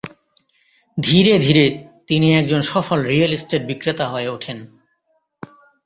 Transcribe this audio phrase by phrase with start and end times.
[0.97, 1.65] ধীরে ধীরে,
[2.07, 4.57] তিনি একজন সফল রিয়েল এস্টেট বিক্রেতা হয়ে উঠেন।